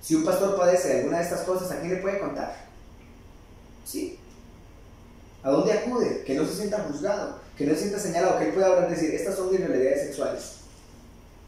[0.01, 2.65] Si un pastor padece de alguna de estas cosas, ¿a quién le puede contar?
[3.85, 4.17] ¿Sí?
[5.43, 6.23] ¿A dónde acude?
[6.23, 8.95] Que no se sienta juzgado, que no se sienta señalado, que él pueda hablar y
[8.95, 10.55] decir, estas son mis realidades sexuales.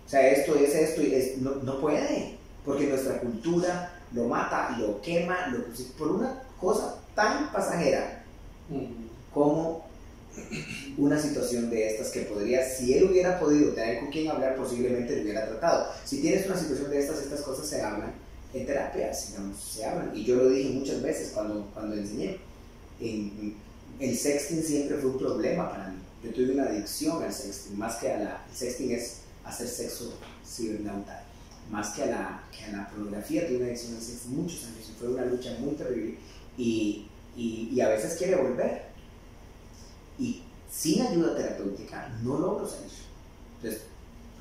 [0.06, 2.37] O sea, esto es esto y es, no, no puede,
[2.68, 5.64] porque nuestra cultura lo mata, lo quema, lo,
[5.98, 8.26] por una cosa tan pasajera
[9.34, 9.88] como
[10.98, 15.16] una situación de estas que podría, si él hubiera podido tener con quien hablar, posiblemente
[15.16, 15.88] lo hubiera tratado.
[16.04, 18.12] Si tienes una situación de estas, estas cosas se hablan
[18.54, 20.12] en terapia, digamos, se hablan.
[20.14, 22.38] Y yo lo dije muchas veces cuando, cuando enseñé.
[23.00, 26.00] el sexting siempre fue un problema para mí.
[26.22, 28.46] Yo tuve una adicción al sexting, más que a la...
[28.50, 30.14] El sexting es hacer sexo
[30.46, 31.24] cibernauta,
[31.72, 35.00] más que a la, que a la pornografía, tuve una adicción hace muchos años y
[35.00, 36.18] fue una lucha muy terrible
[36.58, 38.88] y, y, y, a veces quiere volver.
[40.18, 42.92] Y sin ayuda terapéutica no logro salir.
[43.58, 43.84] Entonces,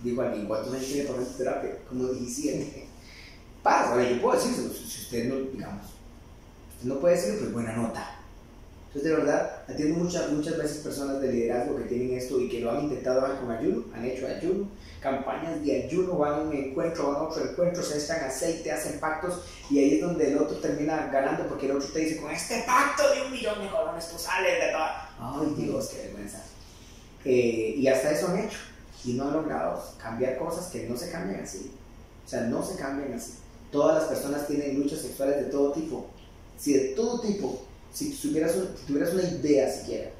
[0.02, 1.78] digo a alguien, ¿cuántos años tiene por terapia?
[1.88, 2.86] Como 17.
[3.62, 3.88] paz.
[3.88, 5.84] Ahora, yo puedo decírselo, si usted no, digamos,
[6.76, 8.15] usted no puede decirlo, pues buena nota.
[8.97, 12.61] Entonces, de verdad, atiendo muchas, muchas veces personas de liderazgo que tienen esto y que
[12.61, 14.70] lo han intentado con ayuno, han hecho ayuno,
[15.03, 18.99] campañas de ayuno, van a un encuentro, van a otro encuentro, se echan aceite, hacen
[18.99, 22.30] pactos y ahí es donde el otro termina ganando porque el otro te dice, con
[22.30, 25.11] este pacto de un millón de colones tú sales de toda...
[25.20, 26.42] Ay Dios, qué vergüenza.
[27.26, 28.59] Eh, y hasta eso han hecho
[29.05, 31.70] y no han logrado cambiar cosas que no se cambian así.
[32.24, 33.34] O sea, no se cambian así.
[33.70, 36.07] Todas las personas tienen luchas sexuales de todo tipo.
[36.57, 37.61] Si de todo tipo,
[37.97, 38.55] si tuvieras,
[38.86, 40.11] tuvieras una idea siquiera,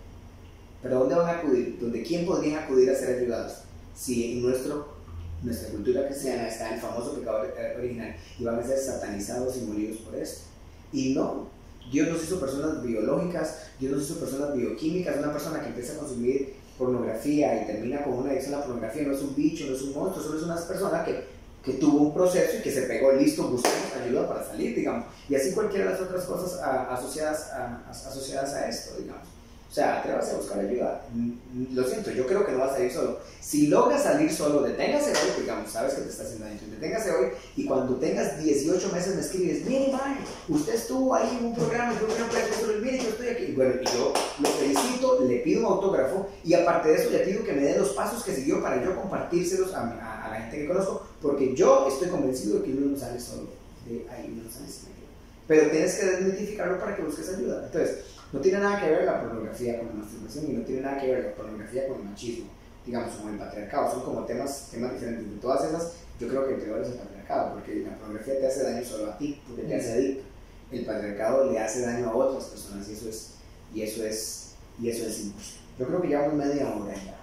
[0.83, 1.77] pero ¿dónde van a acudir?
[1.79, 3.65] ¿Dónde quién podrían acudir a ser ayudados?
[3.95, 4.95] Si en nuestro,
[5.43, 7.47] nuestra cultura cristiana está el famoso pecado
[7.77, 10.45] original y van a ser satanizados y molidos por esto.
[10.91, 11.51] Y no,
[11.93, 15.99] Dios nos hizo personas biológicas, Dios nos hizo personas bioquímicas, una persona que empieza a
[15.99, 19.77] consumir pornografía y termina con una adicción a la pornografía no es un bicho, no
[19.77, 21.25] es un monstruo, solo es una persona que,
[21.67, 25.07] que tuvo un proceso y que se pegó listo, buscamos ayuda para salir, digamos.
[25.29, 29.27] Y así cualquiera de las otras cosas asociadas, a, asociadas a esto, digamos.
[29.69, 31.03] O sea, atrévase a buscar ayuda.
[31.13, 33.19] Mm, lo siento, yo creo que no va a salir solo.
[33.41, 37.27] Si logras salir solo, deténgase hoy, digamos, sabes que te está haciendo daño, deténgase hoy
[37.57, 41.93] y cuando tengas 18 meses me escribes, mire, man, usted estuvo ahí en un programa,
[41.95, 43.53] yo creo que mire, yo estoy aquí.
[43.53, 47.45] Bueno, y yo lo felicito, le pido un autógrafo y aparte de eso le pido
[47.45, 50.16] que me dé los pasos que siguió para yo compartírselos a, a,
[50.47, 53.49] gente que conozco, porque yo estoy convencido de que uno no sale solo,
[53.87, 55.07] de ahí uno no sale sin ayuda.
[55.47, 57.65] Pero tienes que desmitificarlo para que busques ayuda.
[57.67, 57.99] Entonces,
[58.33, 61.13] no tiene nada que ver la pornografía con la masturbación y no tiene nada que
[61.13, 62.47] ver la pornografía con el machismo,
[62.85, 63.91] digamos, con el patriarcado.
[63.93, 65.31] Son como temas, temas diferentes.
[65.31, 68.47] De todas esas, yo creo que el peor es el patriarcado, porque la pornografía te
[68.47, 70.25] hace daño solo a ti, porque te hace adicto.
[70.73, 73.31] El patriarcado le hace daño a otras personas y eso es,
[73.73, 75.31] y eso es, y eso es.
[75.79, 77.17] Yo creo que ya llevamos media hora ya.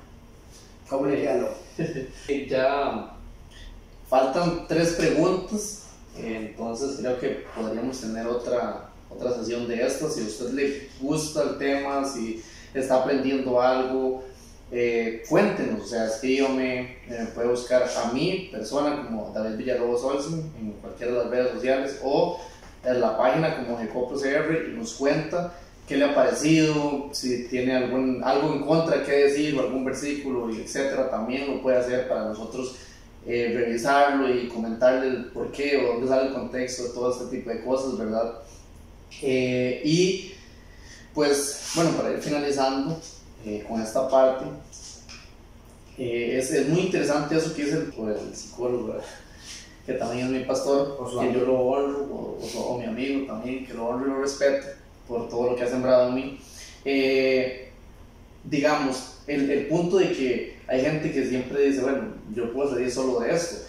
[0.90, 1.50] ¿Cómo le queda
[2.50, 3.13] Ya
[4.14, 5.86] faltan tres preguntas,
[6.16, 10.08] entonces creo que podríamos tener otra otra sesión de esto.
[10.08, 12.44] Si a usted le gusta el tema, si
[12.76, 14.24] está aprendiendo algo,
[14.72, 20.44] eh, cuéntenos, o sea, escríbame, me puede buscar a mi persona como David Villalobos Olsen
[20.62, 22.40] en cualquiera de las redes sociales o
[22.86, 25.56] en la página como GecoProCR y nos cuenta
[25.88, 30.52] qué le ha parecido, si tiene algún, algo en contra que decir o algún versículo,
[30.52, 32.76] y etcétera, también lo puede hacer para nosotros
[33.26, 37.38] eh, revisarlo y comentarle el por qué o dónde sale el contexto de todo este
[37.38, 38.40] tipo de cosas, ¿verdad?
[39.22, 40.34] Eh, y
[41.14, 43.00] pues bueno, para ir finalizando
[43.46, 44.46] eh, con esta parte,
[45.98, 48.98] es, es, muy interesante eso que dice el, el psicólogo,
[49.86, 53.88] que también es mi pastor, que yo lo honro, o, mi amigo también, que lo
[53.88, 54.68] honro y lo respeto
[55.08, 56.40] por todo lo que ha sembrado en mí.
[58.44, 62.92] digamos, el, el punto de que hay gente que siempre dice, bueno, yo puedo salir
[62.92, 63.66] solo de esto,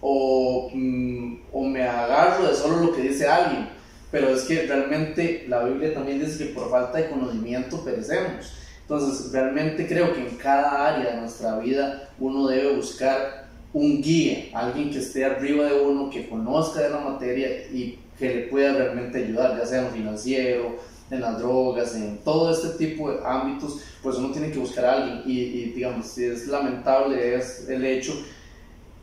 [0.00, 3.68] o, mm, o me agarro de solo lo que dice alguien
[4.12, 8.52] pero es que realmente la Biblia también dice que por falta de conocimiento perecemos.
[8.82, 14.50] Entonces, realmente creo que en cada área de nuestra vida uno debe buscar un guía,
[14.52, 18.74] alguien que esté arriba de uno, que conozca de la materia y que le pueda
[18.74, 20.76] realmente ayudar, ya sea en financiero,
[21.12, 24.92] en las drogas, en todo este tipo de ámbitos, pues uno tiene que buscar a
[24.94, 25.22] alguien.
[25.26, 28.14] Y, y digamos, si es lamentable es el hecho,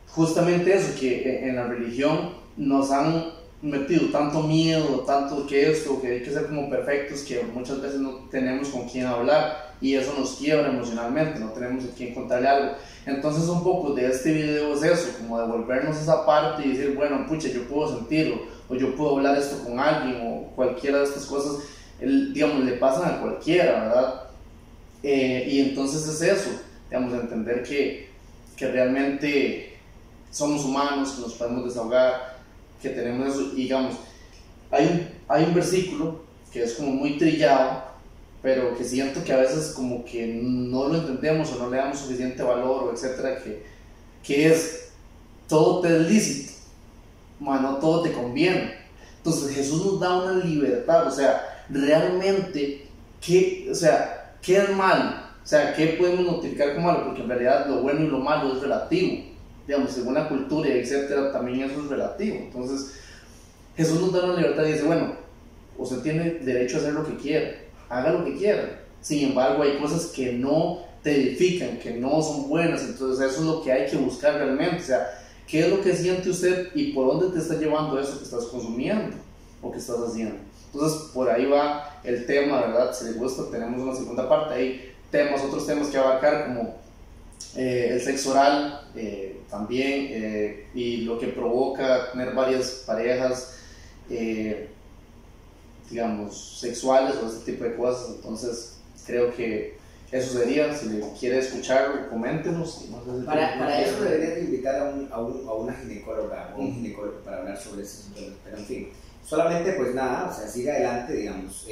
[0.08, 6.08] justamente eso, que en la religión nos han metido tanto miedo, tanto que esto, que
[6.08, 10.14] hay que ser como perfectos, que muchas veces no tenemos con quién hablar y eso
[10.18, 12.72] nos quiebra emocionalmente, no tenemos a quién contarle algo.
[13.06, 17.26] Entonces un poco de este video es eso, como devolvernos esa parte y decir, bueno,
[17.28, 21.26] pucha, yo puedo sentirlo, o yo puedo hablar esto con alguien, o cualquiera de estas
[21.26, 21.64] cosas,
[22.02, 24.24] el, digamos, le pasan a cualquiera, ¿verdad?
[25.04, 26.50] Eh, y entonces es eso,
[26.90, 28.10] digamos, entender que,
[28.56, 29.78] que realmente
[30.32, 32.38] somos humanos, que nos podemos desahogar,
[32.82, 33.96] que tenemos eso, digamos,
[34.72, 37.84] hay un, hay un versículo que es como muy trillado,
[38.42, 42.00] pero que siento que a veces como que no lo entendemos o no le damos
[42.00, 43.64] suficiente valor o etcétera, que,
[44.24, 44.92] que es,
[45.48, 46.54] todo te es lícito,
[47.40, 48.76] no todo te conviene.
[49.18, 52.88] Entonces Jesús nos da una libertad, o sea, realmente,
[53.22, 55.12] ¿qué, o sea, ¿qué es malo?
[55.44, 57.06] O sea, ¿qué podemos notificar como malo?
[57.06, 59.30] Porque en realidad lo bueno y lo malo es relativo
[59.70, 62.38] digamos, según la cultura etcétera, también eso es relativo.
[62.38, 62.92] Entonces,
[63.78, 65.14] Jesús nos da la libertad y dice, bueno,
[65.78, 67.52] usted tiene derecho a hacer lo que quiera,
[67.88, 68.82] haga lo que quiera.
[69.00, 73.46] Sin embargo, hay cosas que no te edifican, que no son buenas, entonces eso es
[73.46, 74.78] lo que hay que buscar realmente.
[74.78, 75.08] O sea,
[75.46, 78.46] ¿qué es lo que siente usted y por dónde te está llevando eso que estás
[78.46, 79.18] consumiendo
[79.62, 80.38] o que estás haciendo?
[80.72, 82.94] Entonces, por ahí va el tema, ¿verdad?
[82.94, 84.54] Si les gusta, tenemos una segunda parte.
[84.54, 86.76] Hay temas, otros temas que abarcar como
[87.56, 93.56] eh, el sexo oral eh, también eh, y lo que provoca tener varias parejas,
[95.90, 98.16] digamos, sexuales o ese tipo de cosas.
[98.16, 99.80] Entonces, creo que
[100.12, 102.86] eso sería, si le quiere escuchar, coméntenos.
[103.26, 106.74] para, para eso debería de invitar a, un, a, un, a, una ginecóloga o un
[106.74, 108.10] ginecólogo para hablar sobre eso.
[108.44, 108.90] Pero en fin,
[109.26, 111.68] solamente pues nada, o sea, siga adelante, digamos.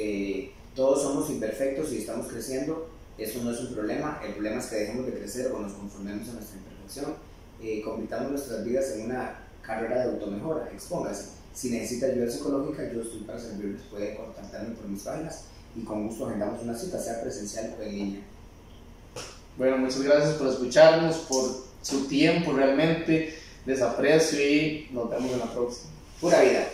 [0.74, 2.88] todos somos imperfectos y estamos creciendo
[3.18, 6.28] eso no es un problema, el problema es que dejemos de crecer o nos conformemos
[6.28, 7.14] a nuestra imperfección,
[7.60, 11.30] eh, convirtamos nuestras vidas en una carrera de automejora, expóngase.
[11.52, 16.06] Si necesita ayuda psicológica, yo estoy para servirles, puede contactarme por mis páginas y con
[16.06, 18.20] gusto agendamos una cita, sea presencial o en línea.
[19.56, 23.34] Bueno, muchas gracias por escucharnos, por su tiempo realmente,
[23.66, 25.90] les aprecio y nos vemos en la próxima.
[26.20, 26.68] Pura vida.